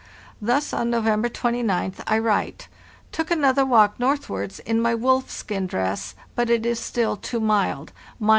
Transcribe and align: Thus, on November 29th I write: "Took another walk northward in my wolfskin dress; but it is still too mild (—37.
Thus, 0.41 0.73
on 0.73 0.89
November 0.89 1.29
29th 1.29 1.99
I 2.07 2.17
write: 2.17 2.67
"Took 3.11 3.29
another 3.29 3.63
walk 3.63 3.99
northward 3.99 4.59
in 4.65 4.81
my 4.81 4.95
wolfskin 4.95 5.67
dress; 5.67 6.15
but 6.33 6.49
it 6.49 6.65
is 6.65 6.79
still 6.79 7.15
too 7.15 7.39
mild 7.39 7.91
(—37. 8.19 8.29